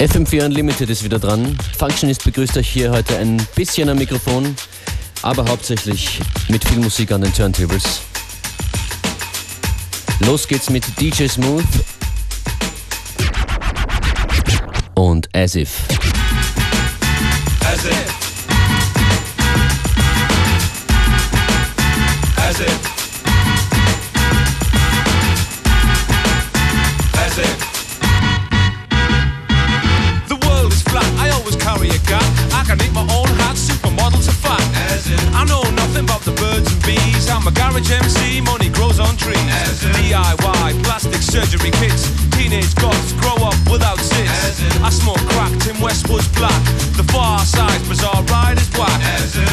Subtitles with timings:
[0.00, 1.58] FM4 Unlimited ist wieder dran.
[1.78, 4.56] Functionist begrüßt euch hier heute ein bisschen am Mikrofon,
[5.20, 8.00] aber hauptsächlich mit viel Musik an den Turntables.
[10.20, 11.64] Los geht's mit DJ Smooth
[14.94, 15.70] und As If.
[17.70, 18.19] As if.
[40.10, 42.10] DIY, plastic surgery kits.
[42.34, 44.58] Teenage goths grow up without zits.
[44.82, 46.64] I smoke crack, Tim Westwood's black.
[46.98, 49.00] The Pharcyde, bizarre ride is whack.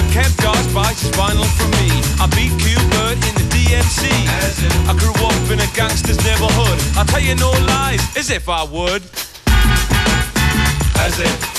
[0.10, 1.94] Kev Dodge bites his vinyl from me.
[2.18, 4.10] I beat Q-Bert in the DMC.
[4.90, 6.80] I grew up in a gangster's neighborhood.
[6.98, 9.04] I'll tell you no lies, as if I would.
[10.98, 11.57] As if.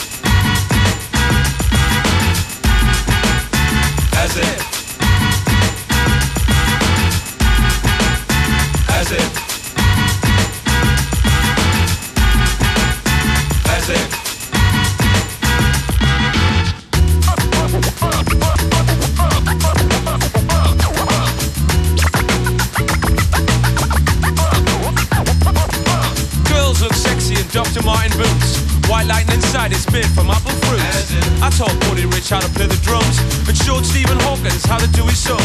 [29.08, 31.16] Lightning inside, it's made from apple fruits.
[31.40, 34.86] I taught Buddy Rich how to play the drums and showed Stephen Hawkins how to
[34.92, 35.42] do his songs.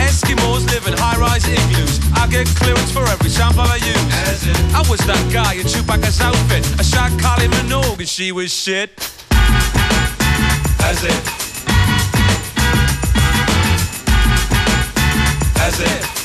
[0.00, 2.00] Eskimos live in high-rise igloos.
[2.16, 4.06] I get clearance for every sample I use.
[4.74, 6.64] I was that guy in Chewbacca's outfit.
[6.80, 8.90] I shot Kylie Minogue and she was shit.
[10.80, 11.22] As if.
[15.60, 16.17] As if.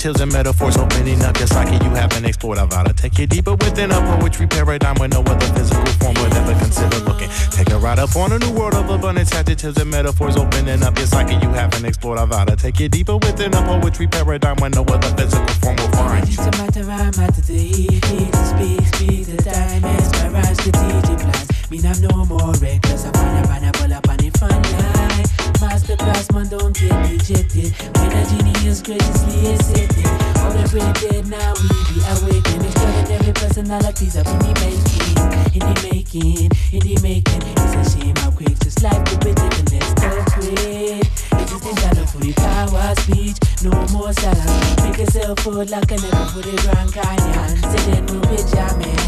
[0.00, 2.58] Adjectives and metaphors opening up just like you haven't explored.
[2.58, 6.14] I vow to take you deeper within a poetry paradigm where no other physical form
[6.14, 7.28] would ever consider looking.
[7.50, 10.94] Take a ride up on a new world of abundance, adjectives and metaphors opening up
[10.94, 12.18] just like you haven't explored.
[12.18, 15.76] I vow to take you deeper within a poetry paradigm where no other physical form
[15.76, 16.34] will find you.
[16.38, 21.09] It's a matter of matter to eat, to speak, speak the time, mesmerize the DJ
[21.70, 25.26] Mean I'm no more reckless, I'm on a pineapple up on a fun line.
[25.62, 27.70] Masterclass, man, don't get dejected.
[27.94, 30.10] When a genius graciously accepted.
[30.42, 30.66] All the
[30.98, 32.66] dead, now we be awakened.
[32.66, 35.14] Extraordinary personalities up in the making.
[35.54, 37.42] In the making, in the making.
[37.62, 39.66] It's a shame how quick this life could be taken.
[39.70, 41.06] Let's go quick.
[41.06, 43.38] It is the for the power speech.
[43.62, 44.90] No more salary.
[44.90, 47.62] Make yourself food like a never put it Grand Canyon.
[47.62, 49.00] Say then we'll be jamming.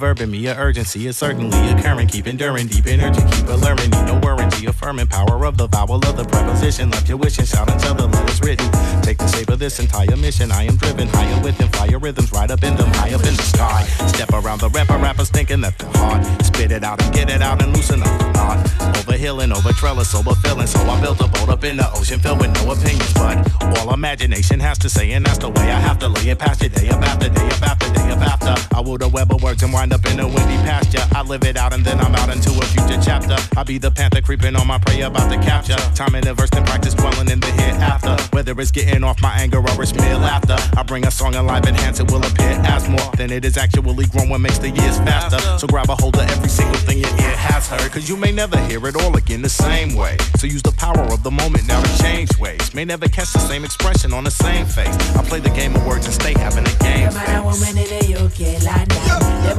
[0.00, 2.08] Verb me, a urgency is certainly occurring.
[2.08, 4.02] Keep enduring, deep energy, keep alerting me.
[4.06, 6.90] No warranty affirming power of the vowel of the preposition.
[6.90, 8.66] Left your wishing, shout until the love is written.
[9.02, 10.50] Take the shape of this entire mission.
[10.52, 13.42] I am driven higher within fire rhythms, right up in them, high up in the
[13.42, 13.82] sky.
[14.08, 16.24] Step around the rapper, rappers thinking that they're hard.
[16.46, 18.96] Spit it out and get it out and loosen up the knot.
[18.96, 20.66] Over hill and over trellis, over filling.
[20.66, 23.36] So I built a boat up in the ocean filled with no opinions, but
[23.78, 26.62] all imagination has to say, and that's the way I have to lay it past
[26.62, 28.74] you day up after day up after day up after.
[28.74, 31.02] I will the web of words and up in a windy pasture.
[31.14, 33.36] I live it out and then I'm out into a future chapter.
[33.56, 35.76] I be the panther creeping on my prey about to capture.
[35.94, 38.16] Time in the verse and practice dwelling in the hereafter.
[38.32, 40.56] Whether it's getting off my anger or it's mere laughter.
[40.76, 44.06] I bring a song alive, enhance it will appear as more than it is actually
[44.06, 45.40] growing, makes the years faster.
[45.58, 47.90] So grab a hold of every single thing your ear has heard.
[47.92, 50.16] Cause you may never hear it all again the same way.
[50.36, 52.74] So use the power of the moment now to change ways.
[52.74, 54.96] May never catch the same expression on the same face.
[55.16, 57.10] I play the game of words and stay having a game.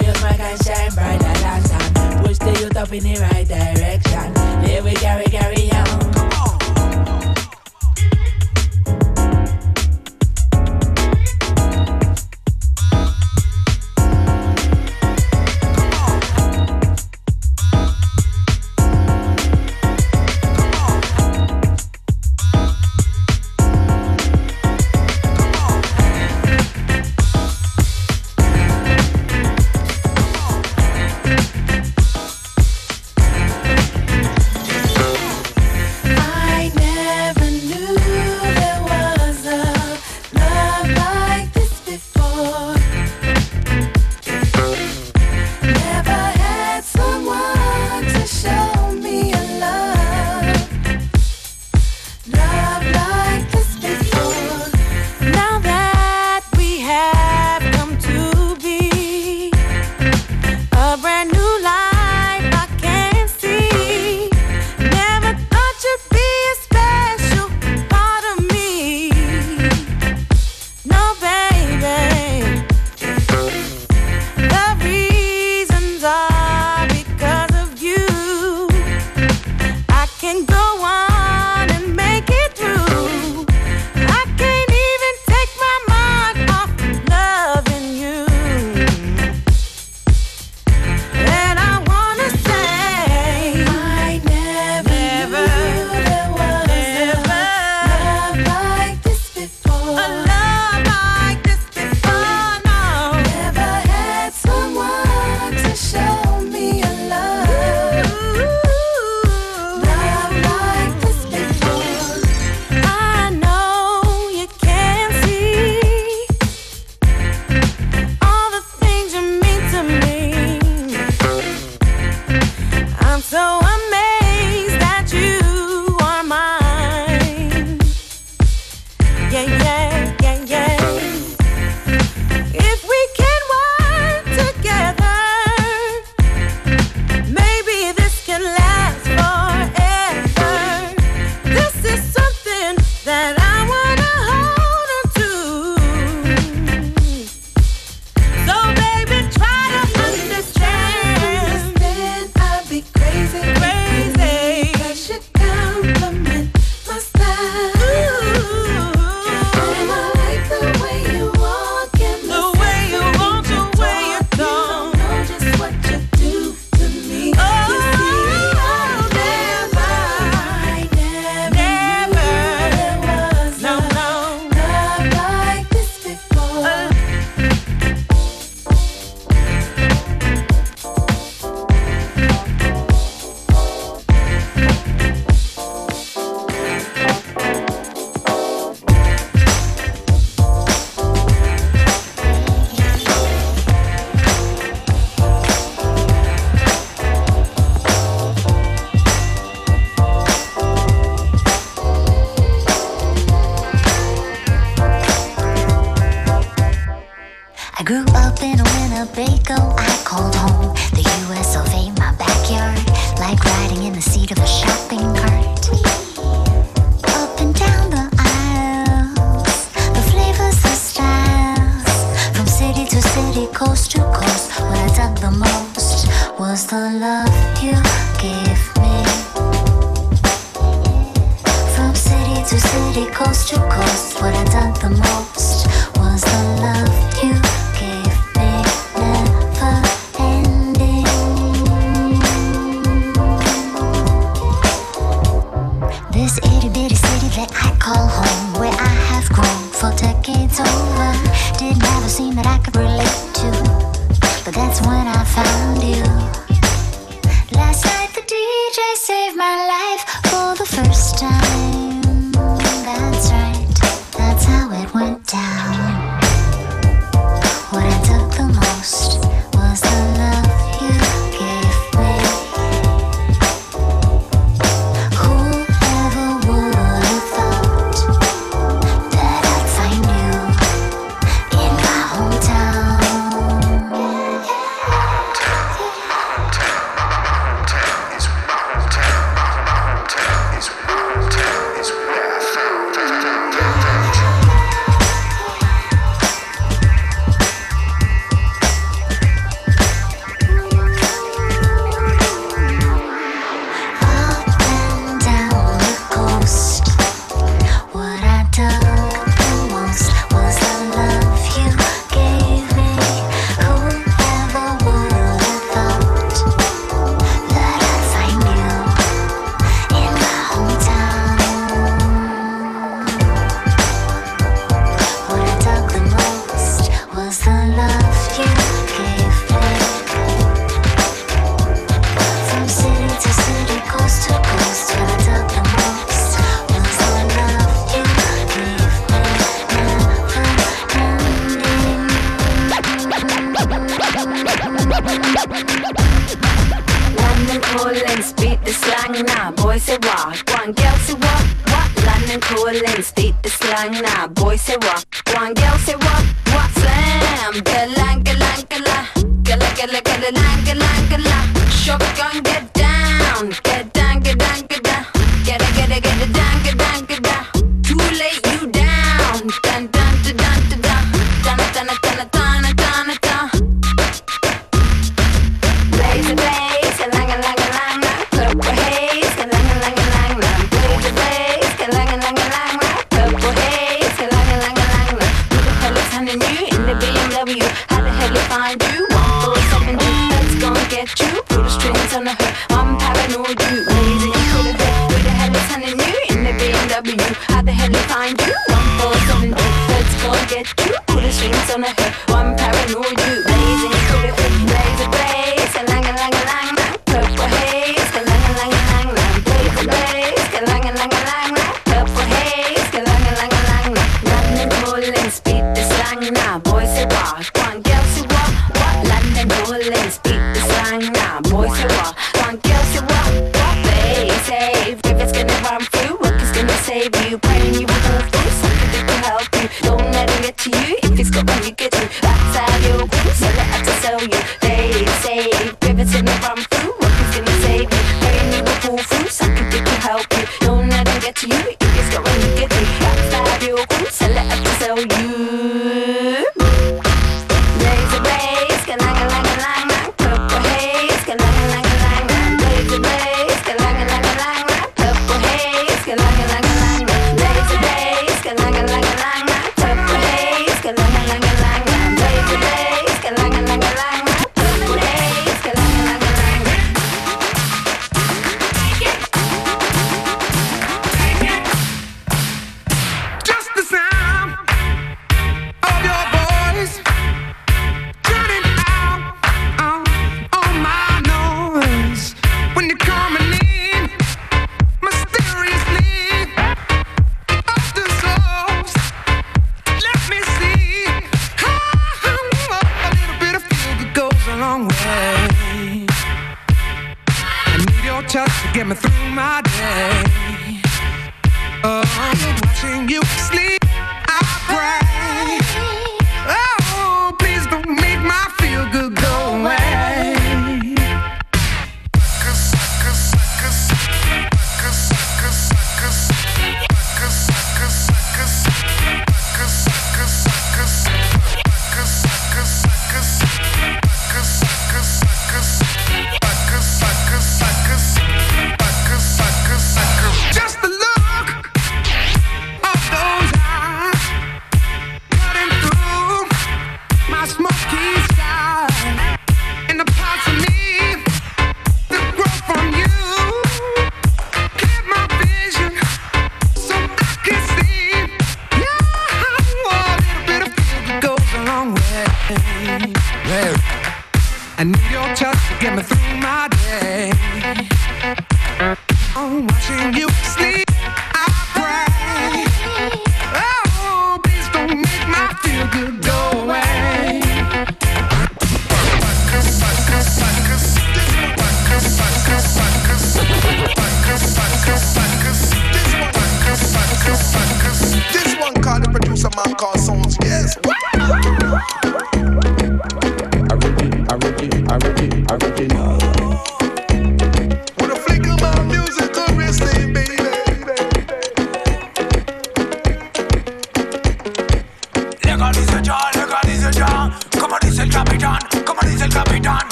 [0.00, 2.24] in the smile can shine brighter than sun.
[2.24, 4.64] Push the youth up in the right direction.
[4.64, 6.13] Here we carry, carry on.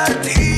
[0.00, 0.49] Muchacha divertida.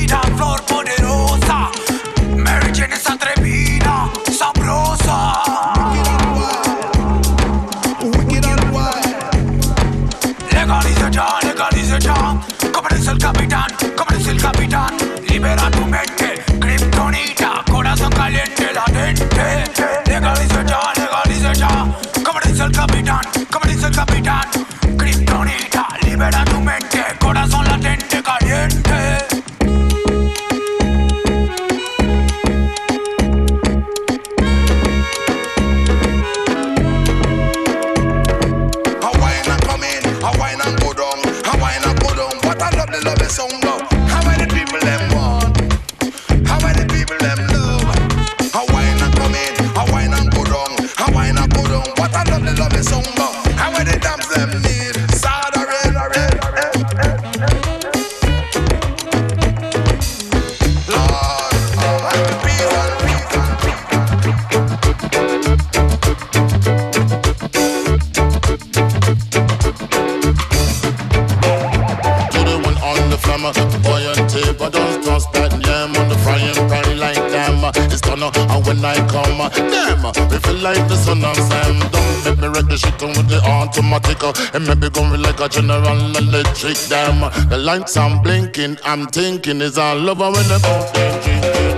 [84.53, 87.21] And maybe going like a general electric damn.
[87.49, 90.59] The lights I'm blinking, I'm thinking is all over when the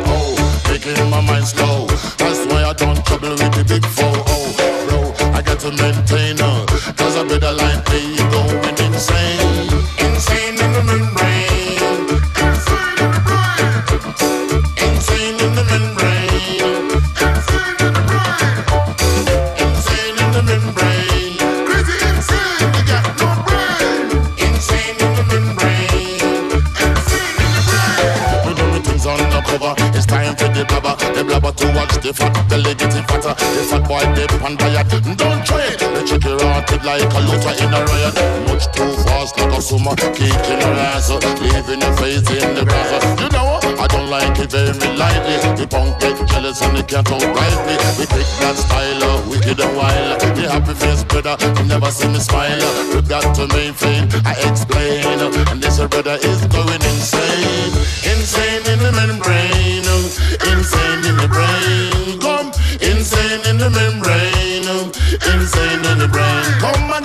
[0.08, 0.36] Oh,
[0.70, 1.88] making my mind slow.
[2.18, 4.12] That's why I don't trouble with the big four.
[4.12, 4.54] Oh,
[4.90, 6.66] bro, I got to maintain her.
[6.98, 8.25] Cause a better line me
[34.46, 34.88] on diet.
[35.18, 35.80] Don't try it.
[35.82, 38.16] The chicky rotted like a looter in a riot.
[38.46, 39.96] Much too fast like a summer.
[39.98, 41.10] Kicking her ass.
[41.42, 43.04] Leaving your face in the grass.
[43.20, 45.36] You know, I don't like it very lightly.
[45.58, 47.76] The punk get jealous and they can't outright me.
[47.98, 50.22] We take that style, uh, wicked and wild.
[50.22, 52.62] The happy face brother, you never see me smile.
[52.94, 55.06] We got to maintain, I explain.
[55.50, 57.74] And this brother is going insane.
[58.06, 59.90] Insane in the membrane.
[60.54, 62.20] Insane in the brain.
[62.22, 64.25] Come, insane in the membrane.
[65.56, 66.44] Insane in the brain.
[66.60, 67.05] Come again.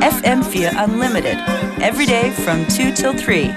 [0.00, 1.36] FM4 Unlimited.
[1.82, 3.54] Every day from 2 till 3.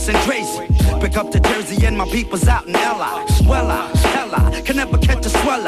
[0.00, 0.66] With and Tracy.
[1.00, 3.26] Pick up the Jersey and my people's out in L.I.
[3.46, 5.64] Well, I, can never catch a swell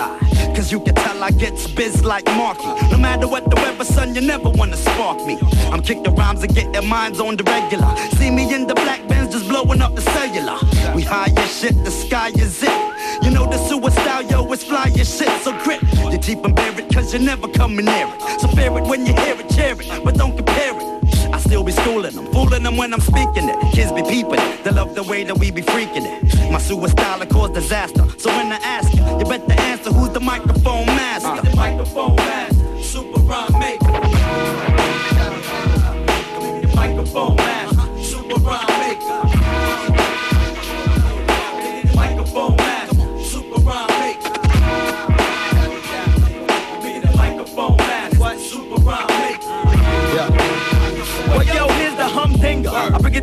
[0.55, 2.67] Cause you can tell I gets biz like Marky.
[2.91, 5.39] No matter what the weather, son, you never wanna spark me.
[5.71, 7.95] I'm kicking the rhymes and get their minds on the regular.
[8.13, 10.59] See me in the black bands just blowing up the cellular.
[10.95, 13.25] We high as shit, the sky is it.
[13.25, 15.83] You know the suicide, yo, it's fly as shit, so grip.
[16.11, 18.41] You deep and it, cause you're never coming near it.
[18.41, 20.92] So fear it when you hear it, cheer it, but don't compare it.
[21.53, 23.75] Still be schooling them, fooling them when I'm speaking it.
[23.75, 26.51] Kids be peeping it, they love the way that we be freaking it.
[26.51, 30.87] My suicide cause disaster, so when I ask you, you better answer who's the microphone
[30.87, 31.47] master.
[31.47, 32.52] The microphone master,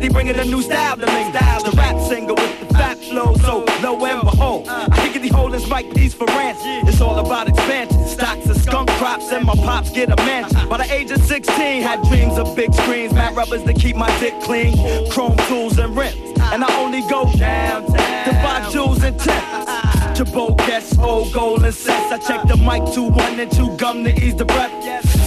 [0.00, 1.30] Figured bringing a new style to me.
[1.30, 5.68] The rap singer with the fat flow, so lo and behold, I think he holding
[5.68, 6.88] Mike piece for ransom.
[6.88, 8.06] It's all about expansion.
[8.06, 10.66] Stocks of skunk crops and my pops get a mansion.
[10.70, 14.08] By the age of 16, had dreams of big screens, matte rubbers to keep my
[14.20, 14.74] dick clean,
[15.10, 16.16] chrome tools and rims.
[16.40, 19.89] And I only go downtown to buy jewels and tips.
[20.14, 22.12] Jabot guess old gold and sets.
[22.12, 24.72] I check the mic two one and two gum to ease the breath.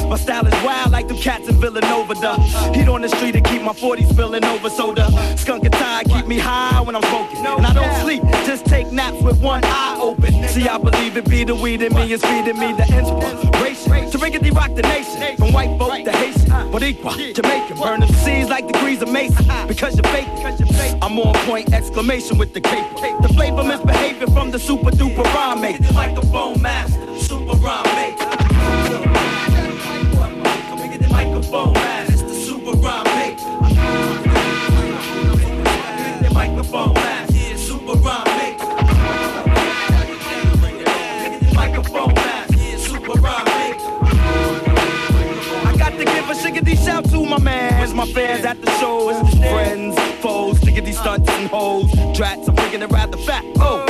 [0.08, 2.14] My style is wild like them cats in Villanova.
[2.14, 2.36] The
[2.74, 4.70] heat on the street to keep my 40s spilling over.
[4.70, 7.46] So the skunk and tie keep me high when I'm smoking.
[7.46, 10.48] And I don't sleep, just take naps with one eye open.
[10.50, 14.18] See, I believe it be the weed in me is feeding me the inspiration to
[14.20, 15.38] riggedy rock the nation.
[15.38, 19.46] From white folk to Haitian, Boricua, Jamaican, burn them seas like degrees of Mason.
[19.68, 20.28] Because you're fake,
[21.02, 22.86] I'm on point exclamation with the cape.
[23.22, 25.94] The flavor misbehaving from the super super duper rhyme make.
[25.94, 28.20] Microphone master, super rhyme make.
[31.10, 33.04] Microphone master, super rhyme
[37.40, 38.24] It's the super rhyme.
[41.54, 42.14] Microphone
[42.78, 43.48] super rhyme.
[45.66, 46.36] I got to give a
[46.76, 48.72] shout to my man, my fans at the
[49.40, 50.60] friends, foes,
[50.92, 52.50] stunts and hoes, drats.
[52.50, 53.46] I'm bringing it rather fat.
[53.58, 53.83] Oh.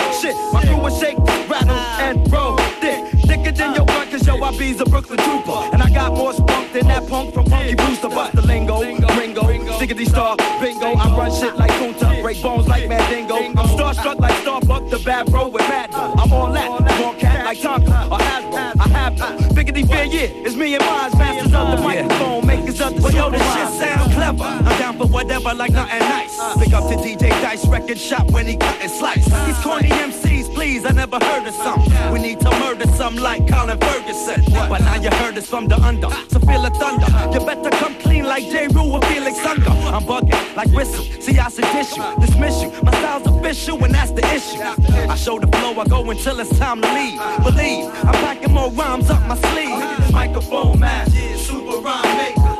[4.72, 5.70] Blunt, cause yo, I be's a Brooklyn trooper.
[5.74, 8.10] And I got more spunk than that punk from Punky Brewster.
[8.10, 10.94] Bust the lingo, ringo, Diggity star, bingo.
[10.96, 13.36] I run shit like Kunta, break bones like Mandingo.
[13.36, 15.94] I'm starstruck like Starbuck, the bad bro with Mad.
[15.94, 16.70] I'm all that,
[17.02, 18.74] born cat like Tonka or Hasbro.
[18.80, 19.14] I have
[19.54, 20.46] biggity fear, yeah.
[20.46, 23.18] It's me and mine, masters of the microphone, makers of the Well, show.
[23.18, 24.44] yo, this shit sound clever.
[24.44, 26.58] I'm down for whatever, like nothing nice.
[26.58, 29.26] Big up to DJ Dice Record Shop when he cut and slice.
[29.26, 31.82] These corny MCs, please, I never heard of some.
[32.14, 34.42] We need to murder some like Colin Ferguson.
[34.70, 37.10] But now you heard us from the under, so feel the thunder.
[37.34, 38.68] You better come clean like J.
[38.68, 39.76] Rue or Felix Unger.
[39.96, 41.04] I'm bugging like whistle.
[41.22, 42.70] See, I sedition you, dismiss you.
[42.82, 44.62] My style's official, and that's the issue.
[45.14, 47.20] I show the flow, I go until it's time to leave.
[47.44, 50.14] Believe, I'm packing more rhymes up my sleeve.
[50.14, 52.54] Microphone master, super rhyme maker.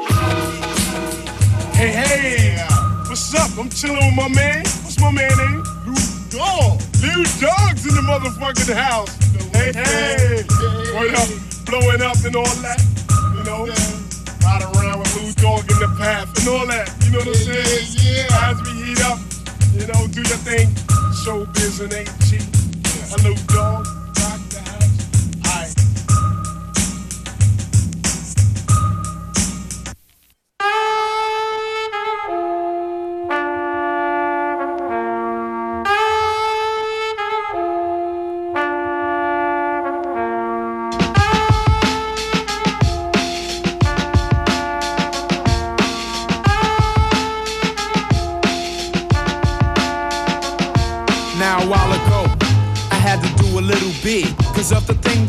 [1.80, 2.66] Hey, hey,
[3.08, 3.58] what's up?
[3.58, 4.60] I'm chilling with my man.
[4.84, 5.64] What's my man name?
[5.86, 5.96] Lou
[6.30, 6.93] Dog.
[7.04, 9.12] Lou Dog's in the motherfucking house.
[9.52, 10.44] Hey, hey,
[10.96, 11.28] what up?
[11.66, 12.80] Blowing up and all that.
[13.36, 13.68] You know,
[14.40, 16.88] ride around with Lou Dog in the path and all that.
[17.04, 17.92] You know what I'm saying?
[18.00, 18.48] Yeah.
[18.48, 19.20] As we heat up,
[19.76, 20.70] you know, do your thing.
[21.28, 22.48] Showbiz and ain't cheap.
[23.12, 23.83] Hello, dog.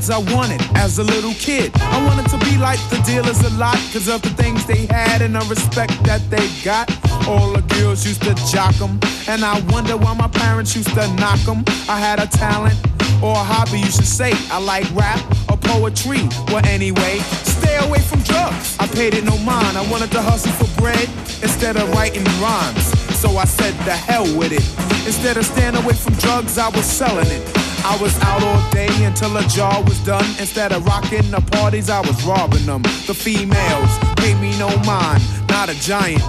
[0.05, 3.51] Things I wanted as a little kid I wanted to be like the dealers a
[3.57, 6.90] lot Cause of the things they had and the respect that they got
[7.27, 11.07] All the girls used to jock 'em, And I wonder why my parents used to
[11.14, 11.64] knock 'em.
[11.88, 12.77] I had a talent
[13.23, 18.01] or a hobby you should say I like rap or poetry Well anyway, stay away
[18.01, 21.09] from drugs I paid it no mind, I wanted to hustle for bread
[21.43, 22.85] Instead of writing rhymes
[23.23, 24.67] so I said the hell with it.
[25.07, 27.54] Instead of staying away from drugs, I was selling it.
[27.87, 30.25] I was out all day until a jar was done.
[30.40, 32.83] Instead of rocking the parties, I was robbing them.
[33.07, 36.25] The females paid me no mind, not a giant.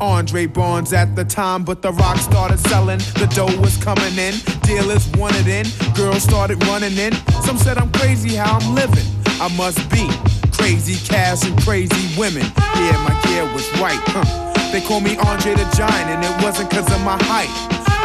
[0.00, 2.98] Andre Barnes at the time, but the rock started selling.
[3.18, 7.12] The dough was coming in, dealers wanted in, girls started running in.
[7.42, 9.06] Some said I'm crazy how I'm living.
[9.40, 10.08] I must be
[10.52, 12.46] crazy cash and crazy women.
[12.78, 14.70] Yeah, my gear was right, huh?
[14.70, 17.50] They call me Andre the Giant, and it wasn't cause of my height.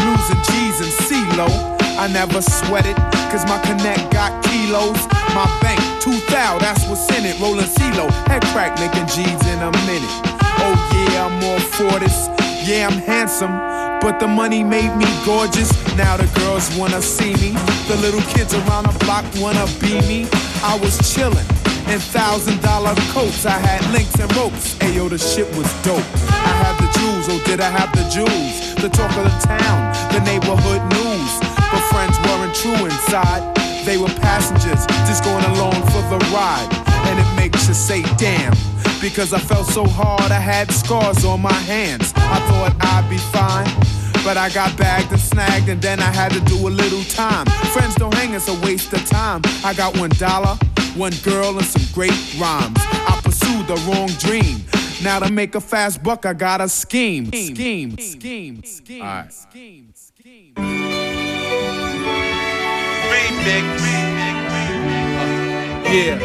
[0.02, 2.96] Losing G's and CeeLo, I never sweated,
[3.34, 5.02] cause my connect got kilos.
[5.34, 7.40] My bank, 2000, that's what's in it.
[7.42, 10.14] Rolling CeeLo, head crack, making G's in a minute.
[10.62, 12.30] Oh yeah, I'm all for this.
[12.62, 13.52] Yeah, I'm handsome,
[14.00, 15.74] but the money made me gorgeous.
[15.96, 17.58] Now the girls wanna see me.
[17.88, 20.30] The little kids around the block wanna be me.
[20.62, 21.46] I was chillin'
[21.90, 23.46] in thousand dollar coats.
[23.46, 24.76] I had links and ropes.
[24.86, 26.06] Ayo, the shit was dope.
[26.30, 28.76] I had the jewels, oh, did I have the jewels?
[28.76, 29.80] The talk of the town,
[30.14, 31.47] the neighborhood news.
[31.72, 33.56] But friends weren't true inside.
[33.86, 36.68] They were passengers, just going along for the ride.
[37.08, 38.54] And it makes you say, damn.
[39.02, 42.14] Because I felt so hard, I had scars on my hands.
[42.16, 43.68] I thought I'd be fine.
[44.26, 47.46] But I got bagged and snagged, and then I had to do a little time.
[47.72, 49.42] Friends don't hang, it's a waste of time.
[49.64, 50.58] I got one dollar,
[50.96, 52.78] one girl, and some great rhymes.
[52.78, 54.66] I pursued the wrong dream.
[55.02, 57.28] Now to make a fast buck, I got a scheme.
[57.28, 58.64] Scheme, scheme, scheme.
[58.66, 59.08] Scheme, All
[60.58, 61.07] right.
[65.90, 66.20] Yeah.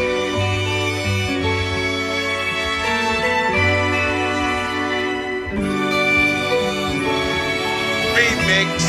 [8.17, 8.83] Remix.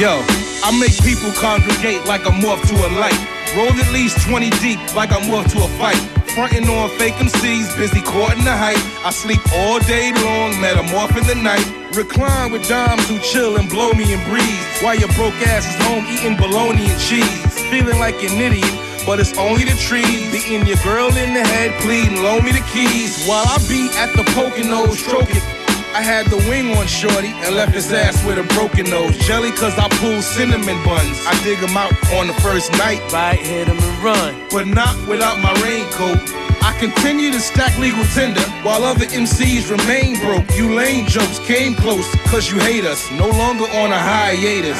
[0.00, 0.22] Yo,
[0.64, 3.12] I make people congregate like I'm to a light.
[3.54, 6.15] Roll at least 20 deep like I'm to a fight.
[6.36, 8.76] Frontin' on fake MCs, busy courting the hype.
[9.06, 11.64] I sleep all day long, metamorph in the night.
[11.96, 14.82] Recline with dimes who chill and blow me and breeze.
[14.82, 17.40] While your broke ass is home eating bologna and cheese.
[17.72, 18.68] Feeling like an idiot,
[19.06, 20.30] but it's only the trees.
[20.30, 23.24] Beating your girl in the head, pleading, loan me the keys.
[23.24, 25.55] While I be at the poking nose, stroking.
[25.96, 29.16] I had the wing on shorty and left his ass with a broken nose.
[29.26, 31.24] Jelly cause I pulled cinnamon buns.
[31.24, 33.00] I dig him out on the first night.
[33.10, 34.36] Right, hit him and run.
[34.50, 36.20] But not without my raincoat.
[36.60, 40.44] I continue to stack legal tender while other MCs remain broke.
[40.54, 43.10] You lame jokes came close cause you hate us.
[43.12, 44.76] No longer on a hiatus.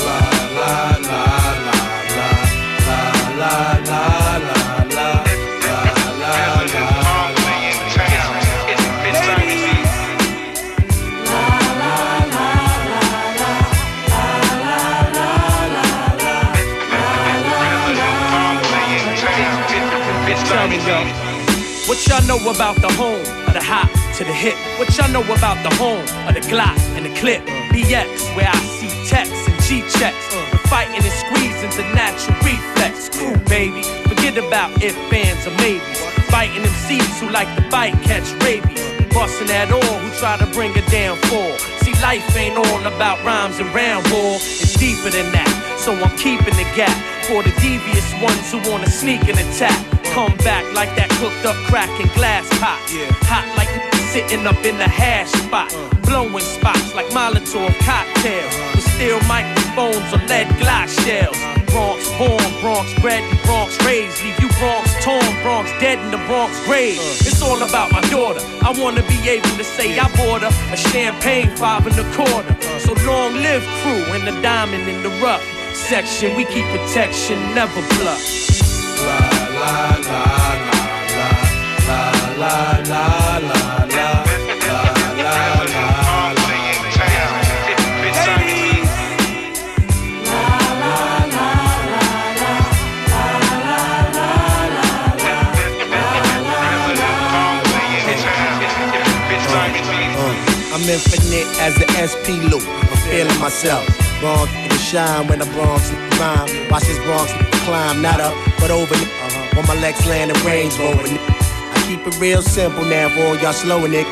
[0.00, 0.20] La
[0.56, 1.24] la la
[1.68, 1.84] la
[2.16, 2.30] la
[2.88, 3.00] la
[3.36, 4.53] la la la
[20.84, 24.52] What y'all know about the home of the hop to the hip?
[24.76, 27.40] What y'all know about the home of the Glock and the clip?
[27.72, 30.28] BX, where I see texts and G checks.
[30.52, 33.08] We're fighting and squeezing's a natural reflex.
[33.16, 33.80] Cool, baby.
[34.12, 36.04] Forget about if, fans, or maybes.
[36.28, 38.84] Fighting them seeds who like to bite, catch rabies.
[39.08, 41.56] Busting at all who try to bring it down for.
[41.80, 44.04] See, life ain't all about rhymes and round.
[44.12, 45.48] It's deeper than that.
[45.80, 49.78] So I'm keeping the gap for the devious ones who wanna sneak and attack.
[50.12, 52.78] Come back like that cooked up crack and glass pot.
[52.92, 53.08] Yeah.
[53.24, 53.70] Hot like
[54.12, 55.72] sitting up in the hash spot.
[55.74, 55.88] Uh.
[56.04, 58.54] Blowing spots like Molotov cocktails.
[58.54, 58.72] Uh.
[58.76, 61.36] With steel microphones or lead glass shells.
[61.36, 61.64] Uh.
[61.72, 64.22] Bronx born, Bronx bred, and Bronx raised.
[64.22, 67.00] Leave you Bronx torn, Bronx dead in the Bronx grave.
[67.24, 68.40] It's all about my daughter.
[68.62, 72.54] I wanna be able to say I bought her a champagne five and a quarter.
[72.84, 75.42] So long live crew and the diamond in the rough
[75.74, 76.36] section.
[76.36, 78.22] We keep protection, never bluff.
[79.04, 79.18] La
[79.60, 80.24] la la
[81.14, 81.28] la
[81.88, 82.02] la
[82.38, 84.84] la la la la la la
[85.22, 85.94] la la.
[100.74, 102.66] I'm infinite as the SP loop.
[102.66, 103.86] I'm feeling myself.
[104.84, 106.68] Shine when the Bronx rhyme.
[106.68, 107.32] Watch this Bronx
[107.64, 108.94] climb, not up, but over.
[108.94, 109.62] Uh-huh.
[109.66, 111.08] My legs land and Range Rover.
[111.08, 114.06] I keep it real simple now for all y'all slowing it.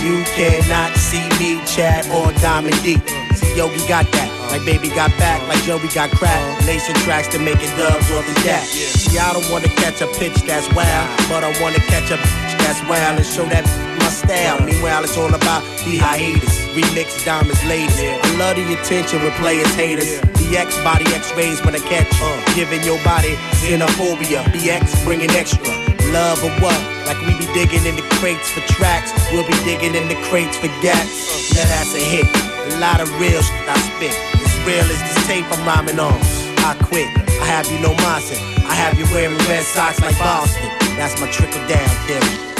[0.00, 2.96] You cannot see me, Chad or Diamond D.
[3.36, 4.30] See, yo, we got that.
[4.50, 6.40] Like baby got back, like Joey got crack.
[6.64, 8.64] Nation tracks to making dubs off the that.
[8.64, 12.52] See, I don't wanna catch a pitch that's wild, but I wanna catch a pitch
[12.64, 13.66] that's wild and show that
[13.98, 14.64] my style.
[14.64, 16.55] Meanwhile, it's all about the hiatus.
[16.76, 17.96] Remix diamonds ladies.
[17.96, 20.20] I love the attention with players haters.
[20.36, 23.32] BX body X-rays when I catch uh, giving your body
[23.64, 24.44] xenophobia.
[24.52, 25.72] BX bringing extra.
[26.12, 26.76] Love or what?
[27.08, 29.08] Like we be digging in the crates for tracks.
[29.32, 31.48] We'll be digging in the crates for gats.
[31.56, 32.28] That ass a hit.
[32.28, 34.12] A lot of real shit I spit.
[34.36, 36.20] As real as this tape I'm rhyming on.
[36.60, 37.08] I quit.
[37.40, 38.36] I have you no mindset.
[38.68, 40.68] I have you wearing red socks like Boston.
[41.00, 42.55] That's my trickle down theory.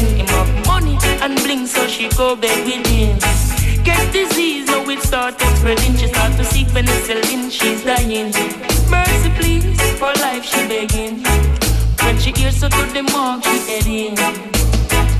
[0.00, 3.18] Boyfriend, him of money and bling, so she go bed with him.
[3.84, 5.96] Get disease, now it started spreading.
[5.96, 8.32] She start to seek penicillin, she's dying.
[8.90, 11.22] Mercy, please, for life she begging.
[12.04, 14.16] When she hears so to the mark, she heading.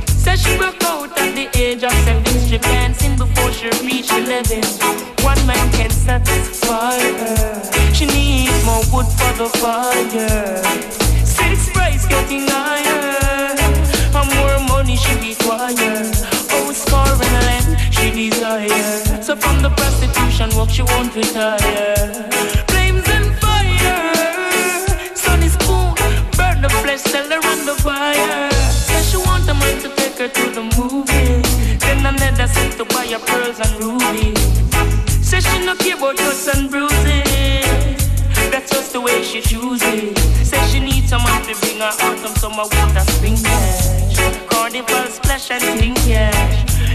[0.06, 4.64] Says she broke out at the age of seven, strip dancing before she reached eleven.
[5.24, 7.94] One man can satisfy her.
[7.94, 10.62] She needs more wood for the fire.
[11.24, 13.49] Six price getting higher.
[14.20, 16.04] And more money she require.
[16.52, 19.22] Oh, scoring land she desire.
[19.22, 22.28] So from the prostitution work she won't retire.
[22.68, 24.12] Flames and fire.
[25.14, 25.94] Sun is cool.
[26.36, 28.50] Burn the flesh, sell her on the fire.
[28.70, 31.40] Says she want a man to take her to the movie.
[31.78, 34.36] Then another set to buy her pearls and rubies.
[35.26, 38.04] Says she no care about cuts and bruises.
[38.52, 40.12] That's just the way she chooses.
[40.46, 43.36] Says she needs someone to bring her autumn, summer, winter, spring.
[45.50, 46.30] Splash and.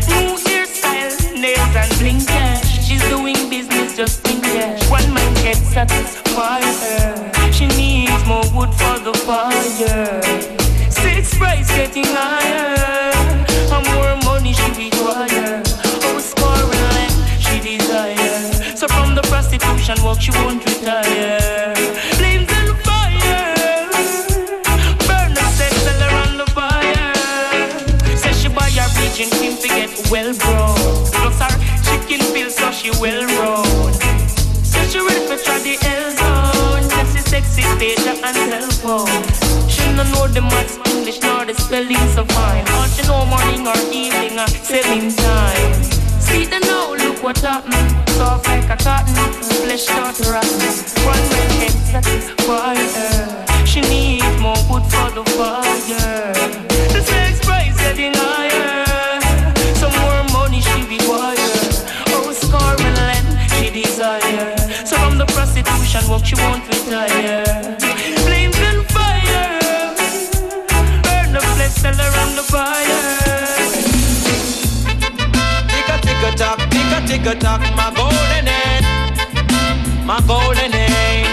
[0.08, 2.88] New hairstyle, nails and bling cash.
[2.88, 4.90] She's doing business just in cash.
[4.90, 7.52] One man can satisfy her.
[7.52, 10.22] She needs more wood for the fire.
[10.90, 13.12] Six price getting higher.
[13.76, 15.62] And more money she require.
[16.08, 18.78] Oh, scoring she desire.
[18.78, 21.75] So from the prostitution work she won't retire.
[37.86, 38.36] Stage and.
[39.70, 42.66] She no know the maths, English, nor the spelling so fine.
[42.74, 45.84] All she know morning or evening or seven time.
[46.20, 47.92] See the now, look what happened.
[48.12, 49.16] Soft like a cotton,
[49.66, 50.74] flesh start rotten.
[51.06, 53.66] One man can satisfy her.
[53.66, 56.34] She needs more wood for the fire.
[56.94, 58.86] The sex price getting higher.
[59.76, 61.36] Some more money she require.
[62.16, 64.56] Oh, scoring land she desire.
[64.86, 67.65] So from the prostitution work she won't retire.
[77.16, 81.26] Tick tock, my golden hen, my golden hen.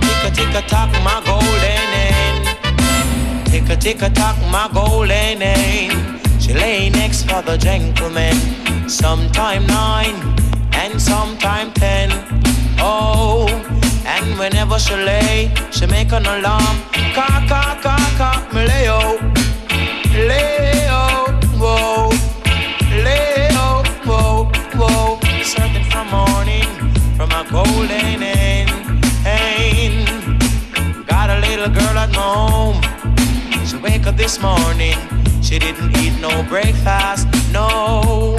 [0.00, 3.44] Tick tick tock, my golden hen.
[3.44, 6.20] Tick tick tock, my golden hen.
[6.40, 8.34] She lay next for the gentleman,
[8.88, 10.16] sometime nine
[10.72, 12.10] and sometime ten.
[12.80, 13.46] Oh,
[14.04, 16.76] and whenever she lay, she make an alarm.
[17.14, 19.18] Ka ka ka ka, me lay oh,
[20.28, 21.30] lay oh,
[21.62, 22.09] whoa,
[24.80, 25.20] whoa.
[25.44, 26.70] Searching for morning
[27.16, 28.70] from a golden end.
[31.06, 32.80] Got a little girl at home.
[33.66, 34.96] She wake up this morning.
[35.42, 38.36] She didn't eat no breakfast, no.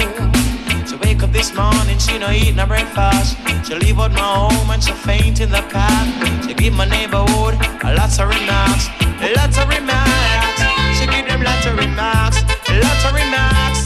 [0.88, 3.36] She wake up this morning, she no eat no breakfast.
[3.66, 6.08] She leave out my home and she faint in the path.
[6.44, 8.88] She give my neighborhood a lots of remarks,
[9.36, 10.62] lots of remarks.
[10.98, 12.38] She give them lots of remarks,
[12.84, 13.80] lots of remarks.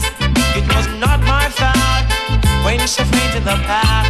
[0.57, 1.96] It was not my fault
[2.63, 4.09] when she faint in the path.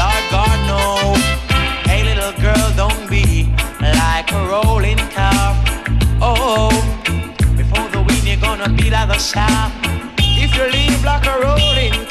[0.00, 1.14] Lord God no.
[1.88, 5.56] Hey little girl, don't be like a rolling car.
[6.20, 6.70] Oh,
[7.56, 9.74] before the wind you're gonna be like the shaft.
[10.18, 12.09] If you leave like a rolling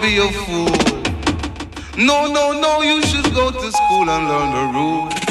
[0.00, 0.70] be a fool.
[1.98, 5.29] No, no, no, you should go to school and learn the rules.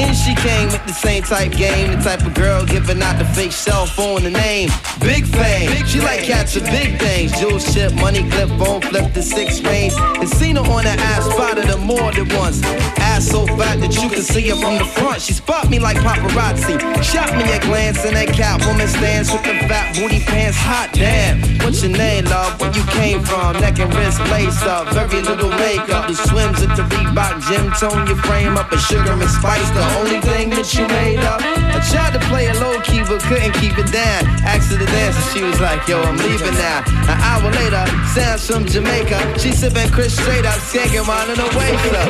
[0.00, 3.52] She came with the same type game, the type of girl giving out the fake
[3.52, 4.70] cell phone the name.
[5.00, 7.32] Big fame, she like cats with big things.
[7.38, 9.92] Jewel ship, money clip, bone flip the six range.
[10.20, 12.62] And seen her on the ass, spotted her more than once.
[12.98, 15.20] Ass so fat that you can see her from the front.
[15.20, 16.80] She spot me like paparazzi.
[17.02, 20.56] Shot me a glance in that Catwoman stance with the fat booty pants.
[20.58, 21.40] Hot damn.
[21.60, 22.60] What's your name, love?
[22.60, 23.60] Where you came from?
[23.60, 26.08] Neck and wrist lace up, very little makeup.
[26.08, 28.72] The swims at the Reebok gym tone your frame up.
[28.72, 31.40] A sugar and spice, the only thing that you made up.
[31.42, 34.26] I tried to play it low key, but couldn't keep it down.
[34.44, 36.84] Asked her to dance, and she was like, Yo, I'm leaving now.
[37.08, 37.84] An hour later,
[38.14, 39.38] sounds from Jamaica.
[39.38, 42.08] She sipping Chris straight up, skanking while in her waist up.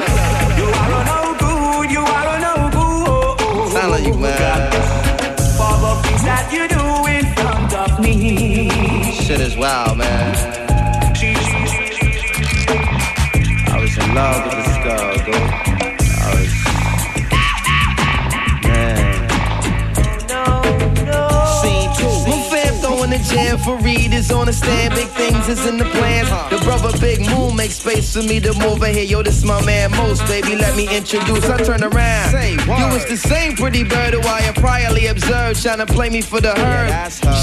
[0.58, 3.72] You are no good, you are no good.
[3.72, 4.70] Sound like you, man.
[5.56, 9.12] For the things that you do in front of me.
[9.12, 10.34] Shit is wild, man.
[13.72, 15.79] I was in love with this girl, dude.
[23.30, 24.94] Jam for is on the stand.
[24.94, 26.28] Big things is in the plans.
[26.50, 29.04] The brother Big Moon makes space for me to move in here.
[29.04, 30.56] Yo, this my man Most, baby.
[30.56, 31.44] Let me introduce.
[31.48, 32.32] I turn around.
[32.32, 36.20] You was the same pretty bird who I had priorly observed, trying to play me
[36.20, 36.90] for the herd.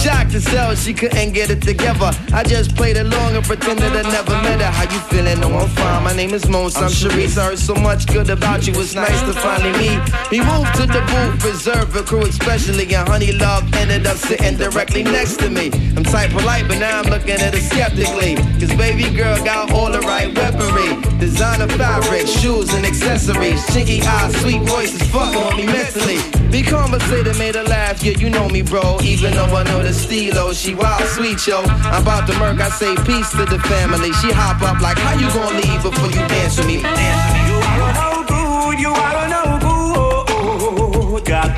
[0.04, 2.12] Shocked to sell, she couldn't get it together.
[2.34, 4.72] I just played along and pretended I never met her.
[4.72, 5.40] How you feeling?
[5.40, 6.04] No, I'm fine.
[6.04, 6.76] My name is Mons.
[6.78, 7.38] I'm Sharice.
[7.38, 8.74] I heard so much good about you.
[8.76, 10.00] It's nice to finally meet.
[10.32, 14.58] We moved to the booth, preserve a crew, especially and Honey Love ended up sitting
[14.58, 15.77] directly next to me.
[15.96, 18.36] I'm type polite, but now I'm looking at her skeptically.
[18.60, 20.96] Cause baby girl got all the right weaponry.
[21.20, 23.66] Designer fabric, shoes and accessories.
[23.68, 26.20] Chinky eyes, sweet voices, fucking on me mentally.
[26.52, 28.98] Be conversated, made her laugh, yeah, you know me, bro.
[29.02, 31.62] Even though I know the stilo, she wild sweet, yo.
[31.62, 34.14] I'm about to murk, I say peace to the family.
[34.14, 36.82] She hop up like, how you gonna leave before you dance with me?
[36.82, 37.50] Dance with me.
[37.50, 41.26] You are no good, you are no good.
[41.26, 41.52] God,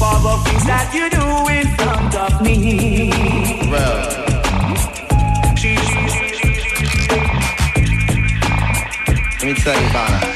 [0.00, 1.20] for the things that you do
[1.52, 3.12] in front of me.
[5.60, 5.76] She.
[9.36, 10.32] Let me tell you about her.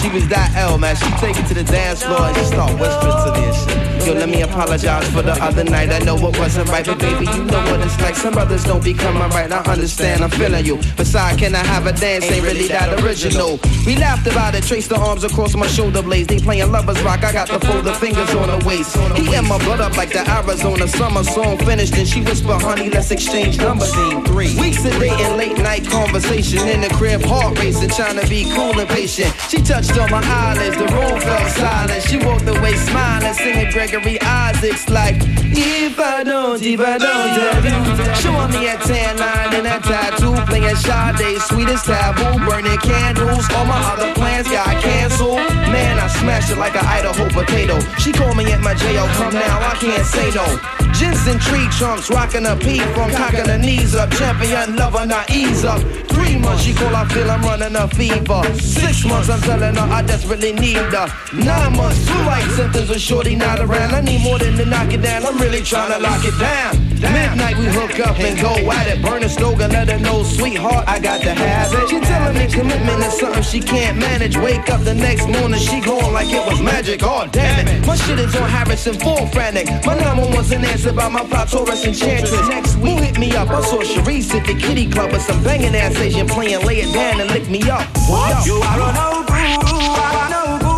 [0.00, 0.96] She was that L, man.
[0.96, 3.89] She take it to the dance floor and she start whispering to me and shit.
[4.06, 5.90] Yo, let me apologize for the other night.
[5.90, 8.16] I know it wasn't right, but baby, you know what it's like.
[8.16, 9.50] Some brothers don't become right.
[9.52, 10.78] I understand, I'm feeling you.
[10.96, 12.24] Besides, can I have a dance?
[12.24, 13.60] Ain't really that original.
[13.86, 16.28] We laughed about it, traced the arms across my shoulder blades.
[16.28, 17.24] They playing lovers rock.
[17.24, 18.96] I got the folded fingers on her waist.
[19.16, 22.90] He and my blood up like the Arizona summer song finished, and she whispered, "Honey,
[22.90, 27.58] let's exchange numbers." Scene three weeks of dating, late night conversation in the crib, heart
[27.58, 29.34] racing, trying to be cool and patient.
[29.48, 32.02] She touched on my eyelids, the room fell silent.
[32.04, 35.16] She walked away smiling, singing Gregory Isaacs like,
[35.50, 37.10] If I don't, if I don't
[37.42, 38.14] love you.
[38.22, 43.50] Showing me a tan line and a tattoo, playing Sade, sweetest taboo, burning candles.
[43.50, 45.59] All my other plans got canceled.
[45.70, 47.78] Man, I smashed it like an Idaho potato.
[47.98, 50.46] She call me at my jail, come now, I can't say no.
[50.92, 54.10] Jensen tree trunks, rocking a P from cocking her knees up.
[54.10, 55.80] Champion lover, not ease up.
[56.10, 58.42] Three months, she call, I feel I'm running a fever.
[58.58, 61.08] Six months, I'm telling her I desperately need her.
[61.32, 63.94] Nine months, two like symptoms of shorty not around.
[63.94, 66.90] I need more than to knock it down, I'm really trying to lock it down.
[67.00, 69.00] Midnight, we hook up and go at it.
[69.02, 71.88] Burn a stove and let her know, sweetheart, I got to have it.
[71.88, 74.36] She telling me commitment is something she can't manage.
[74.36, 77.02] Wake up the next morning, she going like it was magic.
[77.02, 77.86] Oh, damn it.
[77.86, 79.66] My shit is on Harrison, full frantic.
[79.84, 82.48] My number one's an answer by my plot, Taurus Enchantress.
[82.48, 83.50] Next week, who hit me up?
[83.50, 86.64] I saw Sharice at the kitty club with some banging ass Asian playing.
[86.66, 87.86] Lay it down and lick me up.
[88.08, 88.46] What?
[88.46, 90.70] You are no good, you are no good.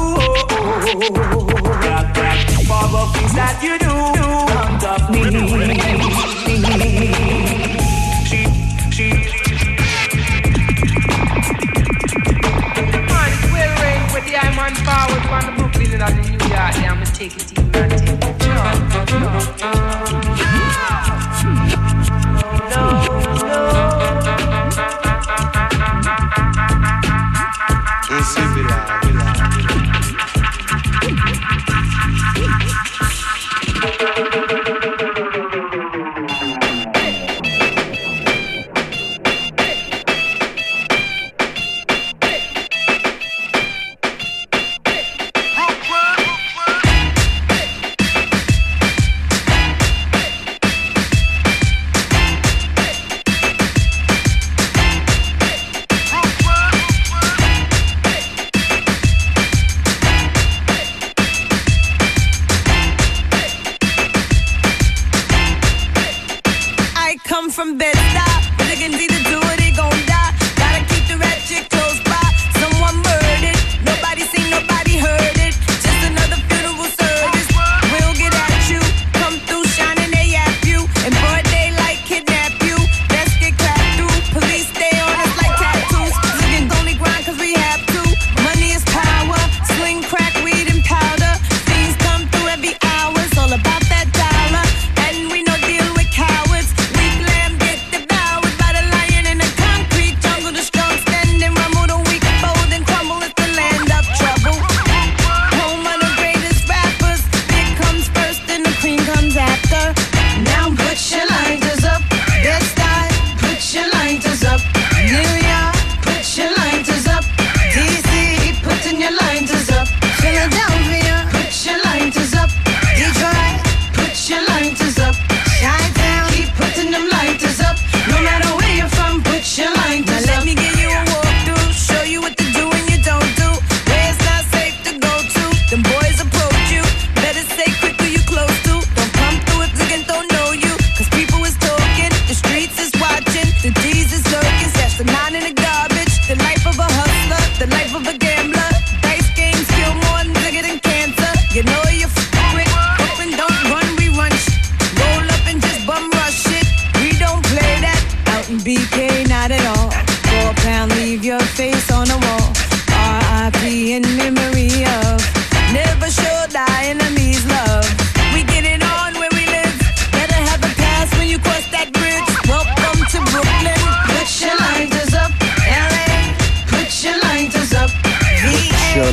[1.83, 3.93] God, God, for the things that you do
[4.53, 5.23] front of me.
[14.33, 16.75] The I'm on forward the Brooklyn and the New York.
[16.81, 19.63] Yeah, I'ma take it easy and take it.
[19.63, 20.12] I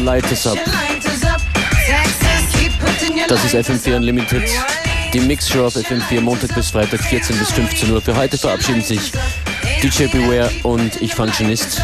[0.10, 0.58] Light Us Up.
[3.28, 4.42] Das ist FM4 Unlimited.
[5.14, 8.02] Die Mixshow auf FM4 Montag bis Freitag 14 bis 15 Uhr.
[8.02, 9.12] Für heute verabschieden sich
[9.84, 11.84] DJ Beware und ich Functionist.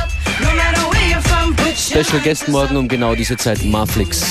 [1.78, 4.24] Special Guest morgen um genau diese Zeit Marflix.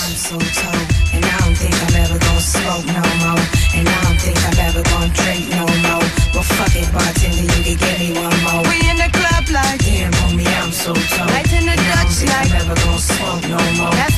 [13.56, 13.90] no more.
[13.92, 14.13] That's